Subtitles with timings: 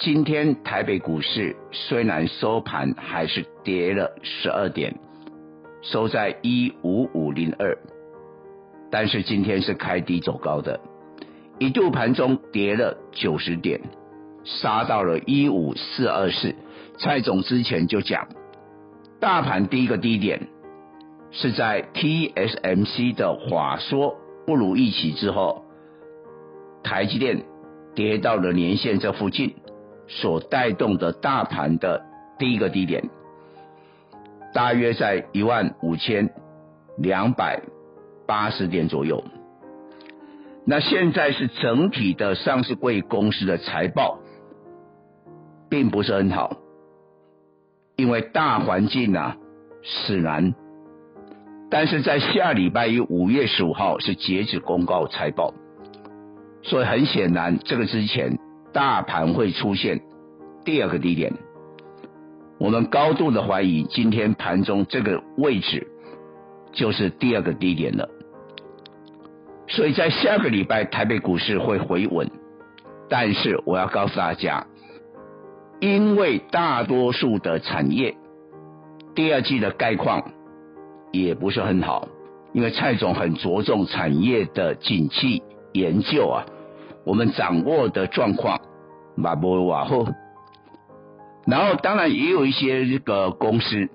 [0.00, 4.94] 今天台北股市虽然收盘还是跌了十二点，
[5.82, 7.76] 收在一五五零二，
[8.92, 10.78] 但是今天是开低走高的，
[11.58, 13.80] 一度盘中跌了九十点，
[14.44, 16.54] 杀到了一五四二四。
[16.98, 18.28] 蔡总之前就讲，
[19.18, 20.48] 大盘第一个低点。
[21.30, 25.64] 是在 TSMC 的法说不如预期之后，
[26.82, 27.42] 台积电
[27.94, 29.54] 跌到了年线这附近，
[30.08, 32.02] 所带动的大盘的
[32.38, 33.08] 第一个低点，
[34.52, 36.30] 大约在一万五千
[36.96, 37.62] 两百
[38.26, 39.22] 八十点左右。
[40.64, 44.18] 那现在是整体的上市柜公司的财报，
[45.70, 46.56] 并不是很好，
[47.96, 49.36] 因为大环境啊
[49.82, 50.54] 使然。
[51.70, 55.52] 但是在下礼拜一五月十五号是截止公告财报，
[56.62, 58.38] 所以很显然，这个之前
[58.72, 60.00] 大盘会出现
[60.64, 61.32] 第二个低点。
[62.58, 65.86] 我们高度的怀疑，今天盘中这个位置
[66.72, 68.08] 就是第二个低点了。
[69.68, 72.30] 所以在下个礼拜台北股市会回稳，
[73.08, 74.66] 但是我要告诉大家，
[75.80, 78.16] 因为大多数的产业
[79.14, 80.32] 第二季的概况。
[81.10, 82.06] 也不是很好，
[82.52, 85.42] 因为蔡总很着重产业的景气
[85.72, 86.44] 研究啊，
[87.08, 88.60] 我们掌握的状况
[89.16, 90.08] 马波瓦后，
[91.46, 93.88] 然后当然也有一些这个公司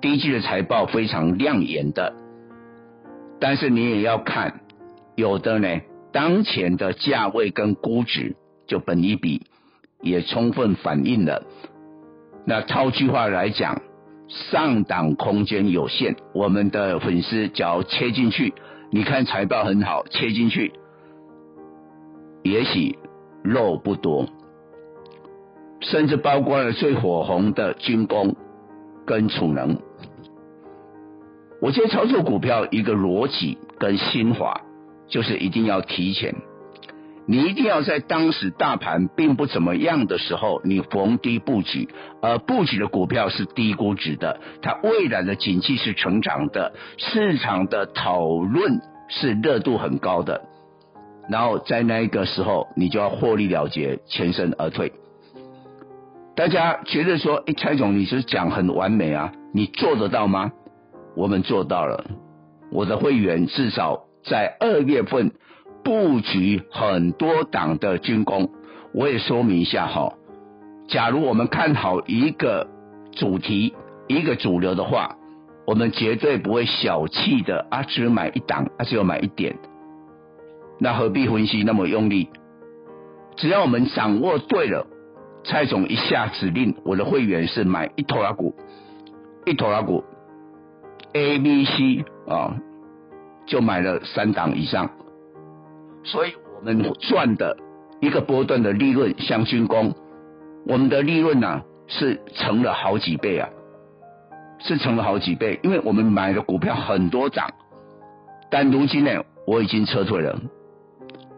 [0.00, 2.12] 第一季的财报非常亮眼的，
[3.38, 4.62] 但是你也要看，
[5.14, 5.80] 有的呢，
[6.12, 8.34] 当前的价位跟估值
[8.66, 9.46] 就本一比
[10.02, 11.44] 也充分反映了，
[12.44, 13.80] 那套句话来讲。
[14.28, 18.54] 上档空间有限，我们的粉丝只要切进去，
[18.90, 20.72] 你看财报很好，切进去，
[22.46, 22.98] 也许
[23.42, 24.26] 肉不多，
[25.80, 28.36] 甚至包括了最火红的军工
[29.04, 29.78] 跟储能。
[31.60, 34.60] 我觉得操作股票一个逻辑跟心法，
[35.08, 36.34] 就是一定要提前。
[37.28, 41.88] 你一定要在当时大盘并不怎么样的时候，你逢低布局，
[42.22, 50.42] 而布局的股票是低估值的，它未来的景气是成长的，市场的讨论是热度很高的，
[51.28, 54.92] 然后在那一个时候，你就要获利了结，全身而退。
[56.34, 60.52] 大家觉得说，哎，蔡总，你是讲很完美啊，你做得到吗？
[61.16, 62.04] 我们做到了，
[62.70, 65.32] 我的会员至少在二月份。
[65.84, 68.50] 布局很多档的军工，
[68.92, 70.14] 我也说明一下哈。
[70.88, 72.66] 假如我们看好一个
[73.12, 73.72] 主题、
[74.08, 75.14] 一个主流的话，
[75.64, 79.56] 我们绝对不会小气的啊，只买一档，啊，只有买一点。
[80.78, 82.28] 那何必分析那么用力？
[83.36, 84.86] 只要我们掌握对了，
[85.44, 88.54] 蔡总一下指令，我的会员是买一拖拉股，
[89.44, 90.04] 一拖拉股
[91.12, 92.56] ，A、B、C 啊，
[93.46, 94.90] 就买了三档以上。
[96.04, 97.56] 所以我们赚的
[98.00, 99.94] 一个波段的利润，像军工，
[100.66, 103.48] 我们的利润呢、啊、是成了好几倍啊，
[104.60, 107.50] 是成了好几倍，因为我们买的股票很多涨，
[108.50, 110.40] 但如今呢，我已经撤退了，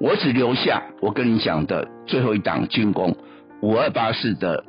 [0.00, 3.16] 我只留下我跟你讲的最后一档军工
[3.62, 4.64] 五二八四的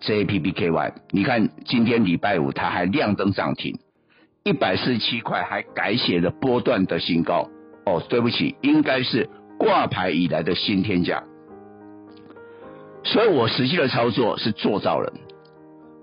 [0.00, 3.78] JPPKY，你看今天礼拜五它还亮灯涨停，
[4.44, 7.48] 一百四十七块还改写了波段的新高，
[7.86, 9.28] 哦，对不起，应该是。
[9.58, 11.22] 挂牌以来的新天价，
[13.04, 15.12] 所以我实际的操作是做到了。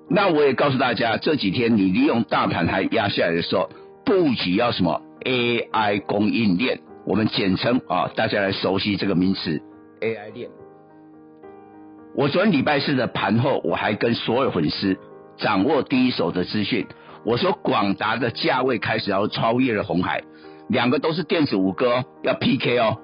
[0.10, 3.70] 那我也告诉大家，这几天你利用大盘还压下来的时候，
[4.06, 9.62] 布局要什么 AI 供应链，我们简称啊，大家来熟悉这个名词
[10.02, 10.50] AI 链。
[12.16, 14.98] 我昨天礼拜四的盘后，我还跟所有粉丝
[15.38, 16.88] 掌握第一手的资讯，
[17.24, 20.24] 我说广达的价位开始要超越了鸿海，
[20.68, 22.98] 两个都是电子五哥，要 PK 哦。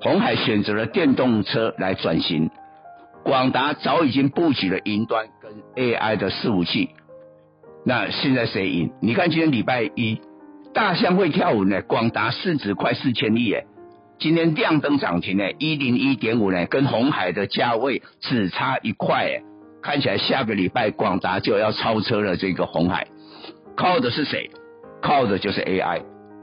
[0.00, 2.50] 鸿海选择了电动车来转型，
[3.24, 6.90] 广达早已经布局了云端跟 AI 的伺服器。
[7.84, 8.92] 那现在谁赢？
[9.00, 10.20] 你看今天礼拜一，
[10.76, 13.64] 大象会跳舞呢，广达市值快四千亿诶，
[14.18, 19.42] 今天亮灯涨停呢，一零一点五呢，跟红海的价位只差一块诶，
[19.82, 23.06] 看起来下个礼拜广达就要超车了这个红海，
[23.74, 24.50] 靠的是谁？
[25.00, 26.02] 靠的就是 AI。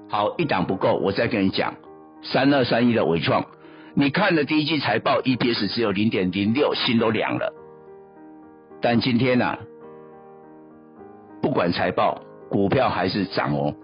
[0.10, 1.76] 好，一档不够，我再跟你讲。
[2.24, 3.46] 三二三一的纬创，
[3.94, 7.54] 你看了第一季财报，EPS 只有零点零六，心都凉了。
[8.82, 9.60] 但今天呢、啊，
[11.40, 13.76] 不管财报，股票还是涨哦，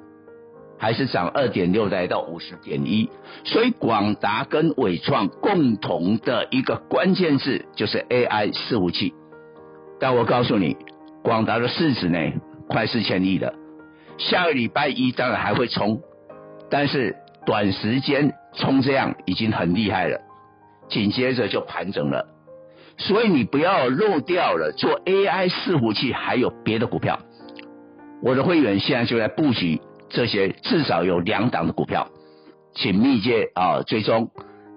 [0.80, 3.10] 还是涨二点六，来到五十点一。
[3.44, 9.14] 所以广达跟纬创共同的一个关键字就是 AI 伺服器。
[10.00, 10.78] 但我告诉你，
[11.22, 12.18] 广达的市值呢，
[12.68, 13.54] 快四千亿了，
[14.18, 16.02] 下个礼拜一当然还会冲，
[16.72, 17.16] 但是。
[17.46, 20.20] 短时间冲这样已经很厉害了，
[20.88, 22.28] 紧接着就盘整了，
[22.98, 27.18] 所以你不要漏掉了做 AI 伺服器还有别的股票。
[28.22, 32.10] 我的会员现在就在布局这些，至少有两档的股票，
[32.76, 34.30] 请密切啊追踪。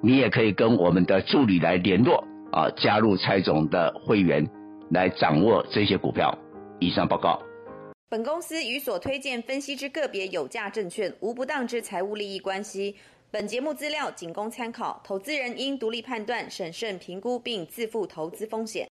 [0.03, 4.47] 你也可以跟我们的助理来联络啊，加入蔡总的会员
[4.91, 6.37] 来掌握这些股票。
[6.81, 7.41] 以上报告。
[8.11, 12.95] 本公司与所推荐分析之个别有价证券无不当之财务利益关系。
[13.31, 18.87] 本节目资料仅供参考，投资人应独立判断、审慎评估并自负投资风险。